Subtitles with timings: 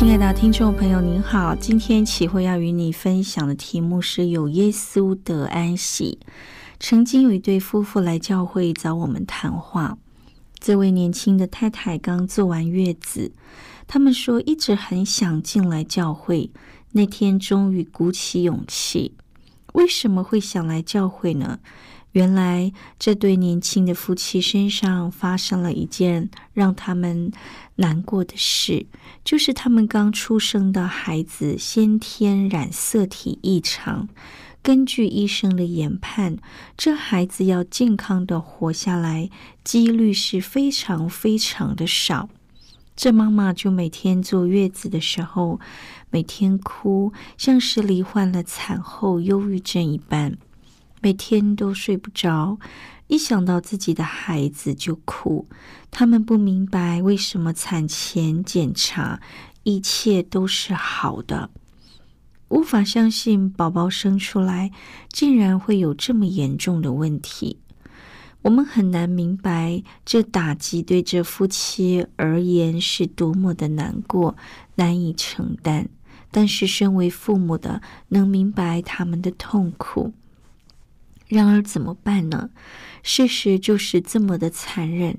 [0.00, 1.54] 亲爱的听众朋友，您好。
[1.54, 6.18] 今天启慧要与你分享的题目是“有耶稣得安息”。
[6.80, 9.98] 曾经有一对夫妇来教会找我们谈话，
[10.58, 13.32] 这位年轻的太太刚做完月子，
[13.86, 16.50] 他们说一直很想进来教会，
[16.92, 19.14] 那天终于鼓起勇气。
[19.74, 21.58] 为什么会想来教会呢？
[22.12, 27.30] 原来这对年轻的夫妻身上发生了一件让他们
[27.80, 28.86] 难过的事，
[29.24, 34.08] 就是他们刚出生的孩子先天染色体异常。
[34.62, 36.36] 根据医生的研判，
[36.76, 39.30] 这孩子要健康的活下来，
[39.64, 42.28] 几率是非常非常的少。
[42.94, 45.58] 这妈妈就每天坐月子的时候，
[46.10, 50.36] 每天哭，像是罹患了产后忧郁症一般。
[51.00, 52.58] 每天都睡不着，
[53.10, 55.48] 一想到自己的孩子就哭。
[55.90, 59.20] 他们不明白为什么产前检查
[59.64, 61.50] 一切都是好的，
[62.48, 64.70] 无法相信宝宝生出来
[65.10, 67.58] 竟然会有这么严重的问题。
[68.42, 74.36] 我们很难明白这打击对这夫妻而言是多么的难过、
[74.76, 75.88] 难以承担。
[76.30, 80.12] 但是身为父母的能明白他们的痛苦。
[81.30, 82.50] 然而怎么办呢？
[83.04, 85.16] 事实就是这么的残忍。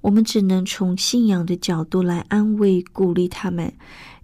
[0.00, 3.74] 我们只能从信仰的角度来安慰、鼓励他们，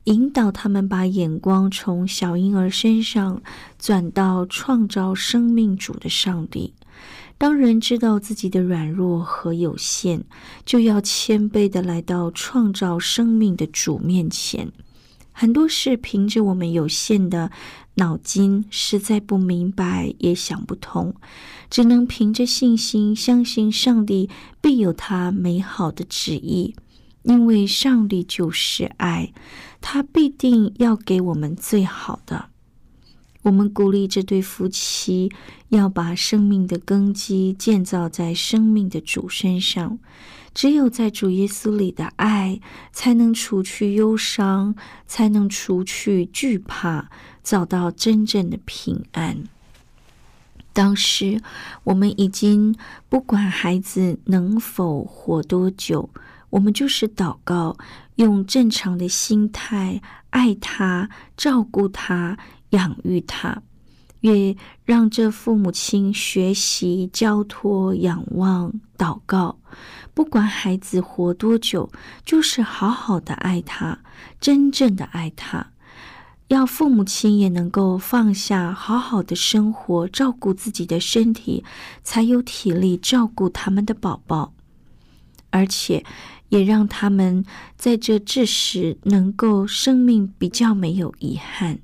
[0.05, 3.43] 引导他们把眼光从小婴儿身上
[3.79, 6.73] 转到创造生命主的上帝。
[7.37, 10.25] 当人知道自己的软弱和有限，
[10.65, 14.73] 就要谦卑的来到创造生命的主面前。
[15.33, 17.51] 很多事凭着我们有限的。
[17.97, 21.15] 脑筋实在不明白，也想不通，
[21.69, 24.31] 只能凭着信心相信上帝
[24.61, 26.75] 必有他美好的旨意，
[27.23, 29.33] 因为上帝就是爱，
[29.81, 32.51] 他必定要给我们最好的。
[33.43, 35.31] 我们鼓励这对夫妻
[35.69, 39.99] 要把生命的根基建造在生命的主身上。
[40.53, 44.75] 只有在主耶稣里的爱，才能除去忧伤，
[45.07, 47.11] 才能除去惧怕，
[47.47, 49.45] 找到真正的平安。
[50.73, 51.41] 当时
[51.85, 52.77] 我们已经
[53.09, 56.11] 不管孩子能否活多久，
[56.51, 57.77] 我们就是祷告，
[58.17, 62.37] 用正常的心态爱他、照顾他、
[62.71, 63.63] 养育他。
[64.23, 69.57] 也让这父母亲学习交托、仰望、祷告，
[70.15, 71.89] 不管孩子活多久，
[72.25, 74.01] 就是好好的爱他，
[74.41, 75.69] 真正的爱他。
[76.49, 81.65] 要父母亲也能够放下，好好的生活，照顾自己的身体，
[82.03, 84.53] 才有体力照顾他们的宝宝，
[85.51, 86.05] 而且
[86.51, 87.45] 也让他们
[87.77, 91.81] 在这至时能够生命比较没有遗憾。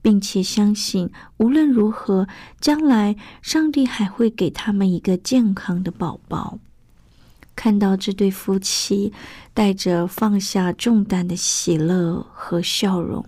[0.00, 1.08] 并且相信，
[1.38, 2.28] 无论如何，
[2.60, 6.58] 将来上帝还会给他们一个健康的宝宝。
[7.56, 9.14] 看到这对夫妻
[9.54, 13.24] 带着放下重担的喜乐和笑容，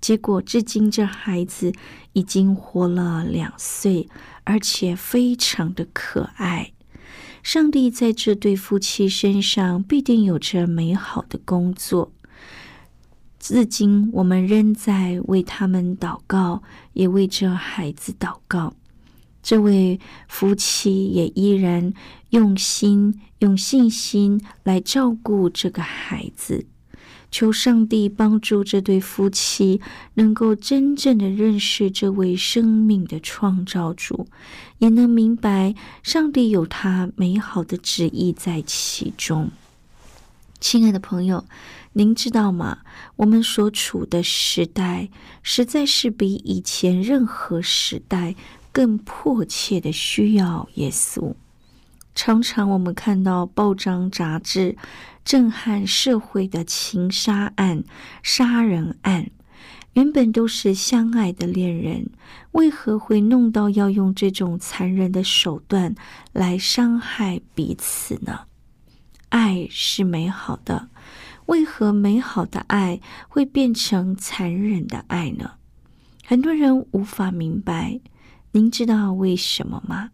[0.00, 1.72] 结果至今这孩子
[2.14, 4.08] 已经活了两岁，
[4.44, 6.72] 而且非常的可爱。
[7.42, 12.12] 上帝在这对夫妻身上必定有着美好的工作。
[13.38, 16.62] 至今，我们仍在为他们祷告，
[16.92, 18.74] 也为这孩子祷告。
[19.42, 19.98] 这位
[20.28, 21.94] 夫妻也依然
[22.28, 26.66] 用心、用信心来照顾这个孩子。
[27.30, 29.80] 求上帝帮助这对夫妻
[30.14, 34.26] 能够真正的认识这位生命的创造主，
[34.78, 39.50] 也能明白上帝有他美好的旨意在其中。
[40.58, 41.46] 亲爱的朋友，
[41.94, 42.80] 您知道吗？
[43.16, 45.08] 我们所处的时代
[45.42, 48.34] 实在是比以前任何时代
[48.70, 51.32] 更迫切的需要耶稣。
[52.14, 54.76] 常常我们看到报章杂志
[55.30, 57.84] 震撼社会的情杀案、
[58.20, 59.30] 杀人案，
[59.92, 62.10] 原本都是相爱的恋人，
[62.50, 65.94] 为何会弄到要用这种残忍的手段
[66.32, 68.40] 来伤害彼此呢？
[69.28, 70.88] 爱是美好的，
[71.46, 75.52] 为何美好的爱会变成残忍的爱呢？
[76.26, 78.00] 很多人无法明白。
[78.50, 80.10] 您知道为什么吗？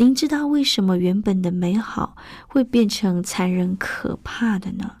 [0.00, 2.16] 您知道为什么原本的美好
[2.48, 4.92] 会变成残忍可怕的呢？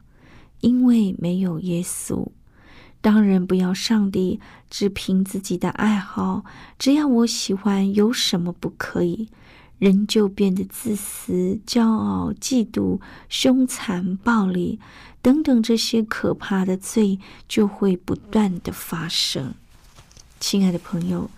[0.60, 2.28] 因为没有耶稣。
[3.00, 6.44] 当人不要上帝，只凭自己的爱好，
[6.78, 9.30] 只要我喜欢，有什么不可以？
[9.78, 13.00] 人就变得自私、骄傲、嫉妒、
[13.30, 14.78] 凶残、暴力
[15.22, 17.18] 等等这些可怕的罪
[17.48, 19.54] 就会不断的发生。
[20.38, 21.30] 亲爱的朋友，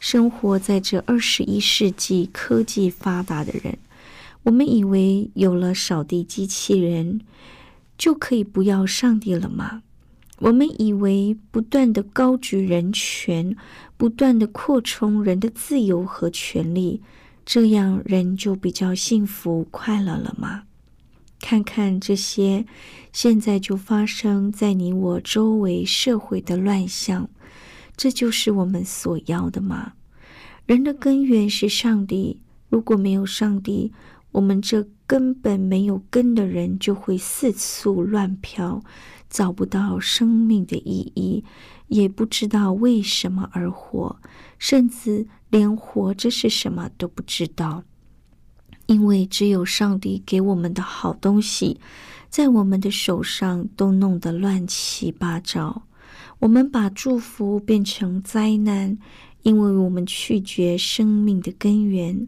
[0.00, 3.78] 生活在这二十一世纪科技发达的人，
[4.44, 7.20] 我们以为有了扫地机器人
[7.98, 9.82] 就可以不要上帝了吗？
[10.38, 13.54] 我们以为不断的高举人权，
[13.98, 17.02] 不断的扩充人的自由和权利。
[17.44, 20.62] 这样人就比较幸福快乐了吗？
[21.40, 22.64] 看看这些
[23.12, 27.28] 现在就发生在你我周围社会的乱象，
[28.00, 29.92] 这就是我们所要的吗？
[30.64, 33.92] 人的根源是上帝，如果没有上帝，
[34.32, 38.82] 我们这根本没有根的人就会四处乱飘，
[39.28, 41.44] 找不到生命的意义，
[41.88, 44.16] 也不知道为什么而活，
[44.58, 45.26] 甚至。
[45.50, 47.82] 连活着是什么都不知道，
[48.86, 51.78] 因为只有上帝给我们的好东西，
[52.30, 55.82] 在我们的手上都弄得乱七八糟。
[56.40, 58.98] 我们把祝福变成灾难，
[59.42, 62.26] 因为我们拒绝生命的根源。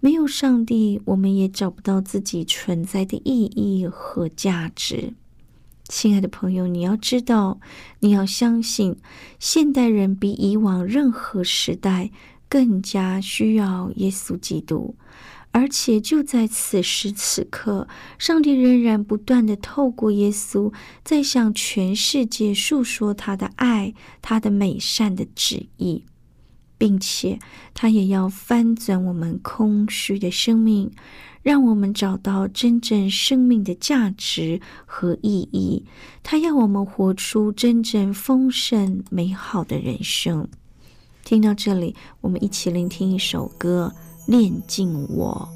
[0.00, 5.12] 没有上帝，我们也找不到自己存在的意义和价值。
[5.88, 7.58] 亲爱的朋友，你要知道，
[8.00, 8.96] 你要相信，
[9.38, 12.10] 现代人比以往任何时代。
[12.46, 14.94] 更加需要耶稣基督，
[15.56, 17.86] 而且就在此时此刻，
[18.18, 20.74] 上帝仍然不断的透过耶稣，
[21.04, 26.04] 在向全世界诉说他的爱、他的美善的旨意，
[26.76, 27.38] 并且
[27.72, 30.90] 他也要翻转我们空虚的生命，
[31.40, 35.84] 让我们找到真正生命的价值和意义。
[36.24, 40.48] 他要我们活出真正丰盛美好的人生。
[41.24, 43.94] 听到这里，我们一起聆听一首歌
[44.26, 45.48] 《炼尽我》。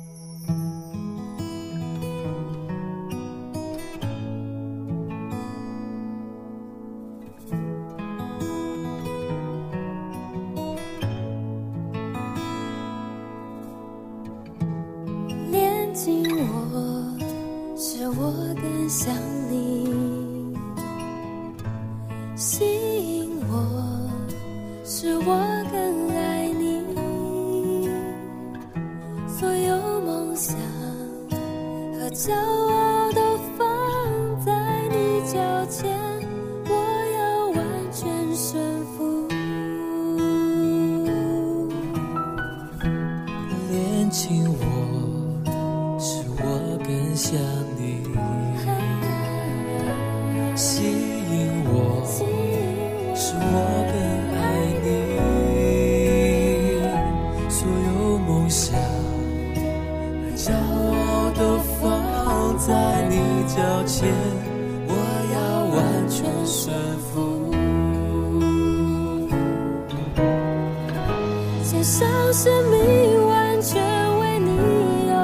[62.69, 62.75] 在
[63.09, 63.57] 你脚
[63.87, 64.13] 前，
[64.89, 64.93] 我
[65.33, 65.37] 要
[65.75, 67.51] 完全顺服。
[71.65, 73.83] 献上生命，完全
[74.21, 74.51] 为你
[75.09, 75.17] 用。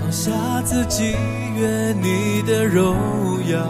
[0.00, 0.32] 放下
[0.64, 1.14] 自己，
[1.56, 2.96] 愿你的荣
[3.48, 3.64] 耀。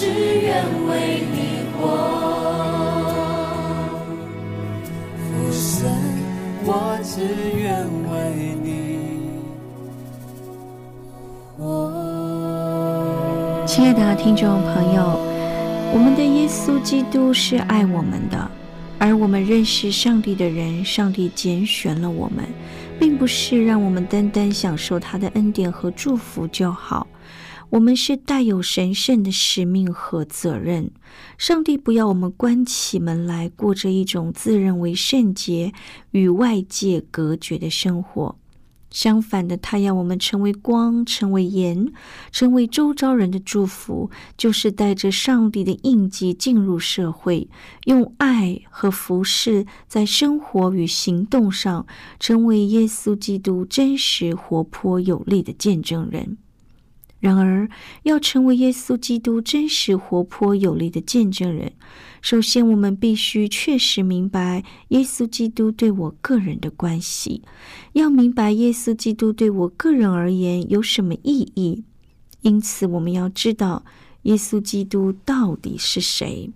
[0.00, 1.88] 只愿为你活。
[5.18, 5.90] 父神，
[6.64, 7.18] 我只
[7.58, 8.70] 愿为你
[11.56, 11.90] 活。
[13.66, 15.18] 亲爱的听众朋友，
[15.92, 18.48] 我们的耶稣基督是爱我们的，
[19.00, 22.44] 而我们认识上帝的人，上帝拣选了我们，
[23.00, 27.04] 并不是让我们单单享受他的恩典和祝福就好。
[27.70, 30.90] 我们是带有神圣的使命和责任。
[31.36, 35.72] 上帝不要我们关起门来过着一种自认为圣洁、
[36.12, 38.36] 与外界隔绝的生活。
[38.90, 41.92] 相反的，他要我们成为光，成为盐，
[42.32, 47.50] 成为周遭人的祝福，就是带着上帝的印记进入社会，
[47.84, 51.86] 用爱和服侍在生活与行动上，
[52.18, 56.38] 成为耶稣基督真实、活泼、有力的见证人。
[57.20, 57.68] 然而，
[58.04, 61.72] 要成为耶稣基督真实、活泼、有力的见证人，
[62.22, 67.42] 首先我们必须确实明白耶稣基督对我个人的关系，
[67.94, 71.84] 要明白耶稣基督对我个人而言有什么意义。
[72.42, 73.84] 因此，我们要知道
[74.22, 76.50] 耶稣基督到底是谁。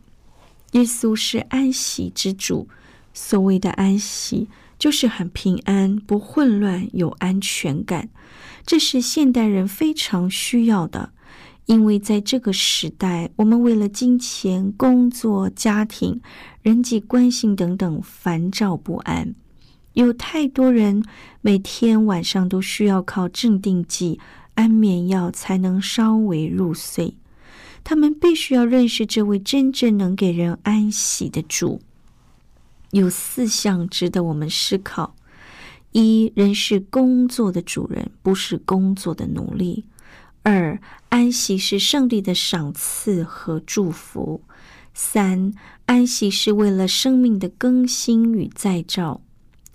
[0.72, 2.68] 耶稣是安息之主。
[3.12, 8.08] 所谓的安息，就是很平安、不混乱、有安全感。
[8.64, 11.12] 这是现代人非常需要的，
[11.66, 16.20] 因为在这个时代，我们为了金钱、工作、家庭、
[16.62, 19.34] 人际关系等等烦躁不安，
[19.94, 21.04] 有太多人
[21.40, 24.18] 每天晚上都需要靠镇定剂、
[24.54, 27.14] 安眠药才能稍微入睡。
[27.84, 31.80] 他们必须要认识这位真正能给人安息的主。
[32.92, 35.16] 有四项值得我们思考。
[35.92, 39.84] 一人是工作的主人，不是工作的奴隶。
[40.42, 40.80] 二
[41.10, 44.42] 安息是上帝的赏赐和祝福。
[44.94, 45.54] 三
[45.86, 49.20] 安息是为了生命的更新与再造。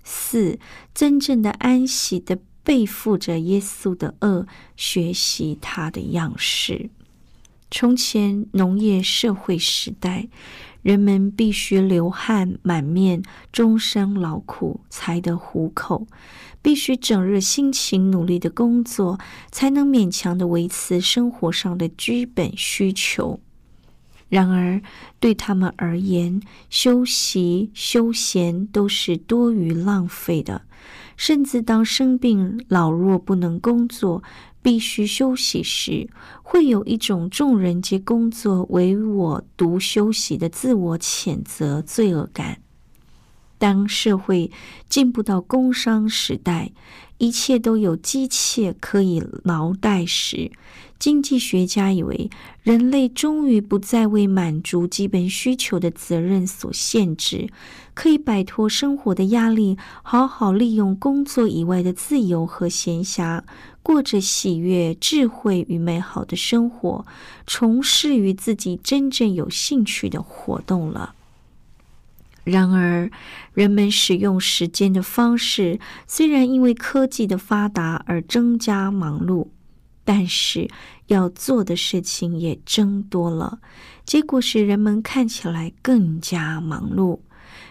[0.04, 0.58] 四
[0.94, 4.46] 真正的安息的背负着耶稣的恶，
[4.76, 6.90] 学习他的样式。
[7.70, 10.28] 从前农业社会时代。
[10.88, 16.06] 人们必须流汗满面，终生劳苦才得糊口；
[16.62, 19.18] 必须整日辛勤努力的工作，
[19.52, 23.38] 才能勉强的维持生活上的基本需求。
[24.30, 24.80] 然而，
[25.20, 26.40] 对他们而言，
[26.70, 30.62] 休息、休闲都是多余浪费的。
[31.18, 34.22] 甚至当生病、老弱不能工作，
[34.62, 36.08] 必须休息时，
[36.44, 42.60] 会有一种众人皆工作，唯我独休息的自我谴责、罪恶感。
[43.58, 44.52] 当社会
[44.88, 46.70] 进步到工商时代，
[47.18, 50.52] 一切都有机械可以劳代时，
[50.98, 52.30] 经济学家以为
[52.62, 57.48] 人类终于不再为满足基本需求的责任所限制，
[57.92, 63.42] 可以摆脱生活的压力，好好利用工作以外的自由和闲暇，
[63.82, 67.04] 过着喜悦、智慧与美好的生活，
[67.46, 71.16] 从事于自己真正有兴趣的活动了。
[72.48, 73.10] 然而，
[73.52, 79.48] 人们使用时间的方式虽然因为科技的发达而增加忙碌，
[80.04, 80.68] 但是
[81.08, 83.60] 要做的事情也增多了，
[84.04, 87.20] 结果使人们看起来更加忙碌。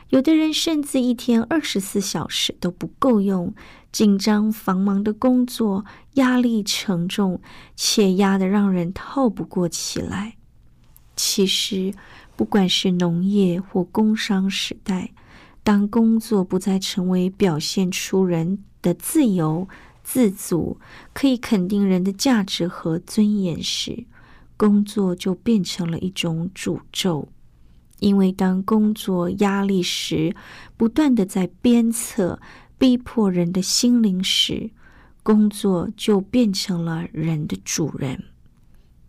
[0.09, 3.53] 有的人甚至一天二十四小时都不够用，
[3.91, 7.41] 紧张繁忙的工作压力沉重，
[7.75, 10.35] 且压得让人透不过气来。
[11.15, 11.93] 其实，
[12.37, 15.11] 不管是农业或工商时代，
[15.63, 19.67] 当工作不再成为表现出人的自由、
[20.03, 20.79] 自主，
[21.13, 24.05] 可以肯定人的价值和尊严时，
[24.55, 27.27] 工作就变成了一种诅咒。
[27.99, 30.35] 因为当工作压力时，
[30.77, 32.39] 不断的在鞭策、
[32.77, 34.69] 逼迫人的心灵时，
[35.23, 38.25] 工作就变成了人的主人。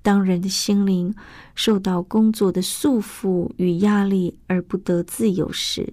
[0.08, 1.14] 当人的心灵
[1.54, 5.92] 受到工作的束缚与压力而不得自由时，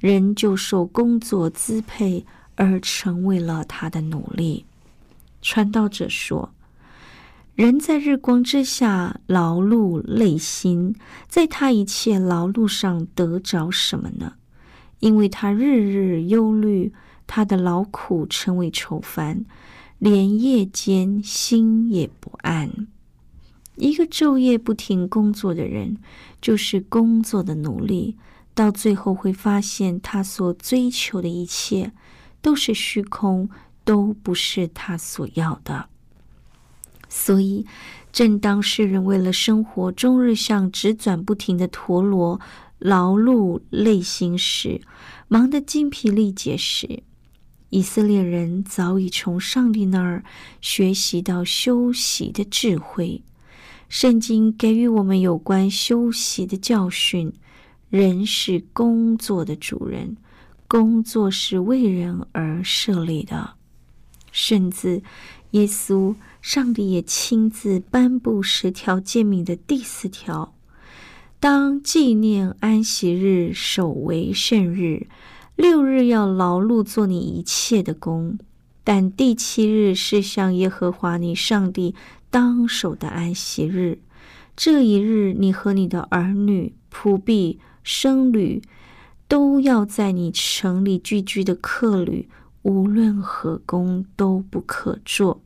[0.00, 4.64] 人就受工作支配而成为了他的奴隶。
[5.40, 6.52] 传道者说。
[7.54, 10.96] 人在日光之下劳碌累心，
[11.28, 14.32] 在他一切劳碌上得着什么呢？
[14.98, 16.92] 因为他日日忧虑，
[17.28, 19.44] 他的劳苦成为愁烦，
[20.00, 22.88] 连夜间心也不安。
[23.76, 25.98] 一个昼夜不停工作的人，
[26.40, 28.16] 就是工作的奴隶，
[28.54, 31.92] 到最后会发现，他所追求的一切
[32.40, 33.50] 都是虚空，
[33.84, 35.88] 都不是他所要的。
[37.08, 37.66] 所以，
[38.12, 42.40] 正当世人为了生活终日像直转不停的陀螺，
[42.78, 44.80] 劳碌累心时，
[45.28, 47.02] 忙得精疲力竭时，
[47.70, 50.24] 以色列人早已从上帝那儿
[50.60, 53.22] 学习到休息的智慧。
[53.88, 57.32] 圣经给予我们有关休息的教训：
[57.90, 60.16] 人是工作的主人，
[60.66, 63.54] 工作是为人而设立的，
[64.32, 65.02] 甚至
[65.52, 66.14] 耶稣。
[66.42, 70.54] 上帝也亲自颁布十条诫命的第四条：
[71.40, 75.06] 当纪念安息日，守为圣日。
[75.56, 78.38] 六日要劳碌做你一切的工，
[78.82, 81.94] 但第七日是向耶和华你上帝
[82.34, 84.00] 当守的安息日。
[84.56, 88.60] 这一日，你和你的儿女、仆婢、僧侣，
[89.28, 92.28] 都要在你城里聚居的客旅，
[92.62, 95.42] 无论何工都不可做。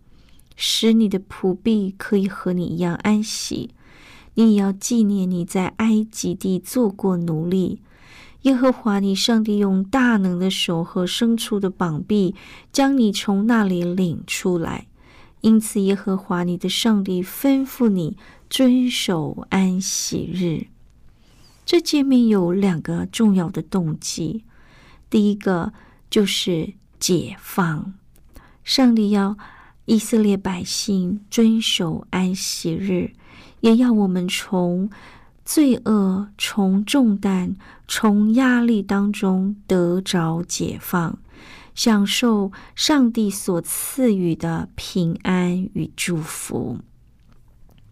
[0.56, 3.68] 使你的仆婢可以和你一样安息，
[4.32, 7.82] 你也要纪念你在埃及地做过奴隶。
[8.42, 12.34] 耶和华你上帝用大能的手和伸出的膀臂
[12.72, 14.87] 将你从那里领出来，
[15.40, 18.16] 因此耶和华你的上帝吩咐你
[18.48, 20.66] 遵守安息日。
[21.64, 24.44] 这诫命有两个重要的动机，
[25.08, 25.72] 第一个
[26.08, 27.94] 就是解放，
[28.64, 29.36] 上帝要。
[29.90, 33.12] 以色列百姓遵守安息日，
[33.60, 34.90] 也要我们从
[35.46, 41.18] 罪恶、从重担、从压力当中得着解放，
[41.78, 46.80] 享受上帝所赐予的平安与祝福。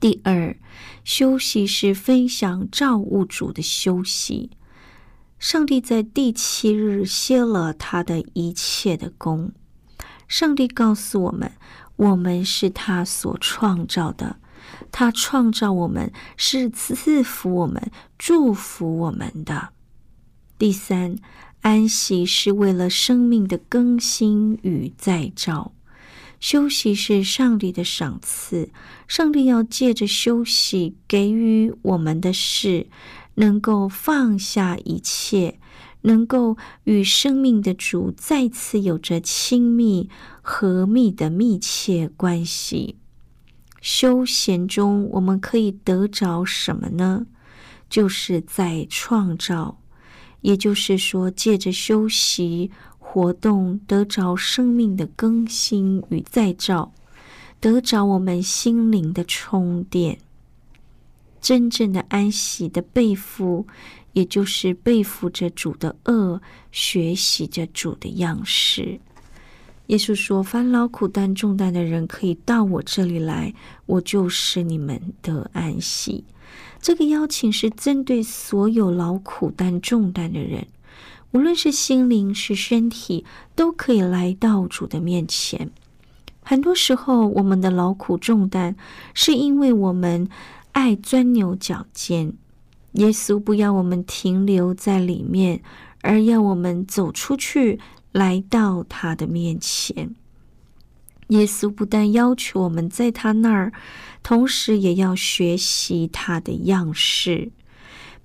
[0.01, 0.57] 第二，
[1.05, 4.51] 休息是分享造物主的休息。
[5.39, 9.53] 上帝在第七日歇了他的一切的功。
[10.27, 11.53] 上帝告诉我们。
[11.95, 14.41] 我们是他所创造的，
[14.91, 19.69] 他创造我们是赐福我们、祝福我们的。
[20.59, 21.17] 第三，
[21.67, 25.73] 安息是为了生命的更新与再造，
[26.39, 28.71] 休息是上帝的赏赐。
[29.09, 32.87] 上帝要借着休息给予我们的是，
[33.35, 35.59] 能够放下一切。
[36.03, 40.09] 能够与生命的主再次有着亲密
[40.41, 42.95] 和密的密切关系。
[43.81, 47.27] 休闲中，我们可以得着什么呢？
[47.91, 49.81] 就是在创造，
[50.41, 56.93] 也就是说，借着休息活动，得着生命的更新与再造，
[57.61, 60.19] 得着我们心灵的充电。
[61.41, 63.67] 真正的安息的背负。
[64.13, 66.41] 也就是背负着主的恶，
[66.73, 68.99] 学习着主的样式。
[69.89, 73.53] 耶稣说：“烦劳苦担重担的人，可以到我这里来，
[73.85, 76.25] 我就使你们得安息。”
[76.81, 80.67] 这个邀请是针对所有劳苦担重担的人，
[81.33, 85.71] 无论是心灵是身体，都可以来到主的面前。
[86.43, 88.77] 很多时候，我们的劳苦重担，
[89.15, 90.29] 是因为我们
[90.73, 92.33] 爱钻牛角尖。
[92.93, 95.61] 耶稣不要我们停留在里面，
[96.03, 97.81] 而要我们走出去，
[98.13, 100.15] 来到他的面前。
[101.29, 103.73] 耶稣不但要求我们在他那儿，
[104.23, 107.51] 同时也要学习他的样式，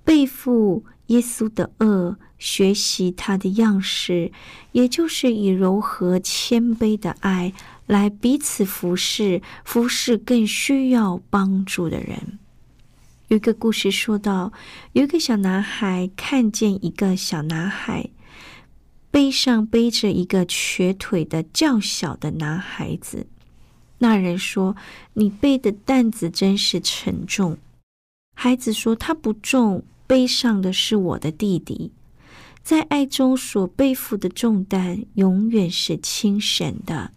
[0.04, 4.32] 背负耶稣的恶，学习他的样式，
[4.72, 7.54] 也就是以柔和谦卑的爱
[7.88, 12.40] 来彼此服侍，服侍更需要帮助的人。
[13.28, 14.52] 有一个故事说到，
[14.94, 18.10] 有一个小男孩看见一个小男孩
[19.12, 23.28] 背上背着一个瘸腿的较小的男孩子。
[24.00, 24.76] 那人说
[25.14, 27.58] ：“你背的担子真是沉重。”
[28.34, 31.92] 孩子说：“他不重，背上的是我的弟弟。
[32.64, 37.12] 在爱中所背负的重担，永远是轻省的。”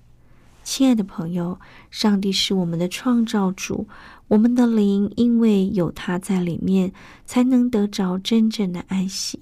[0.64, 3.86] 亲爱的朋友，上帝是我们的创造主。
[4.28, 6.92] 我们的灵因为有他在里面，
[7.26, 9.40] 才能得着真正的安息。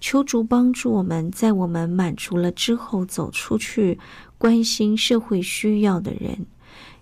[0.00, 3.98] 求主帮助我们在我们满足了之后，走出去
[4.36, 6.46] 关心社会需要的人，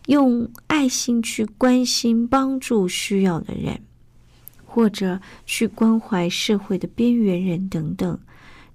[0.06, 3.80] 用爱心去关心帮助需要的人，
[4.64, 8.18] 或者去关怀社会的边缘人等等。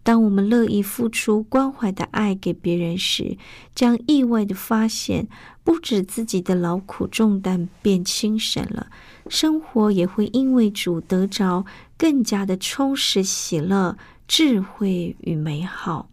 [0.04, 3.38] 当我们乐意付出关怀的爱给别人时，
[3.76, 5.28] 将意外的发现，
[5.64, 8.88] 不止自己的劳苦重担变轻省了，
[9.30, 11.66] 生活也会因为主得着
[12.02, 13.96] 更加的充实、喜乐、
[14.28, 16.10] 智慧与美好。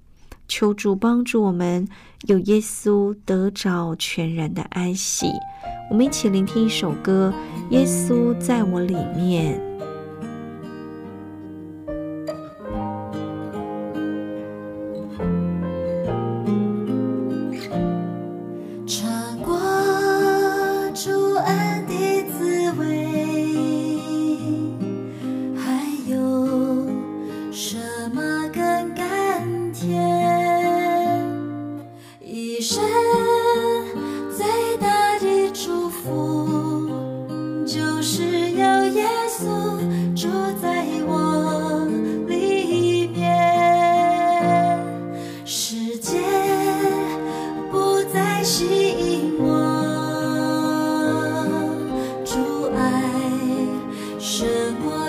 [0.46, 1.88] 求主帮助我们，
[2.26, 5.28] 有耶稣得着全然的安息。
[5.90, 7.32] 我们一起聆听一首歌，
[7.70, 9.58] 《耶稣在我里面》。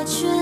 [0.09, 0.38] 却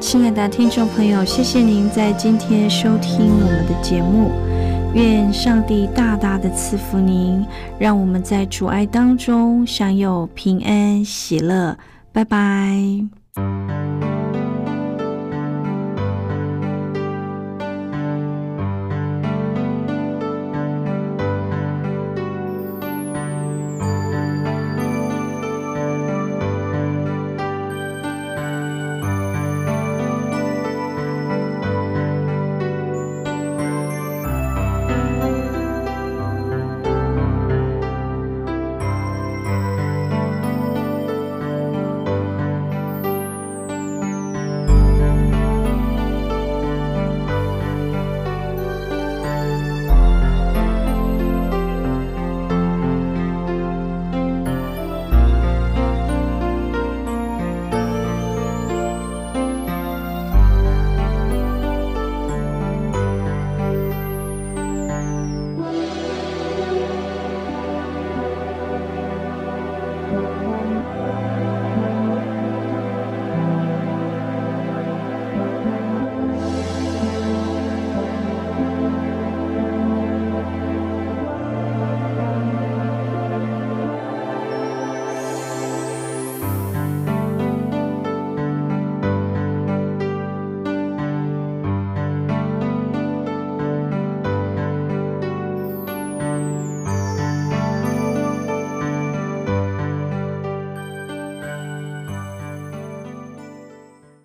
[0.00, 4.30] 亲爱的听众朋友，谢谢您在今天收听我们的节目。
[4.94, 7.44] 愿上帝大大的赐福您，
[7.78, 11.76] 让我们在主爱当中享有平安喜乐。
[12.12, 13.19] 拜拜。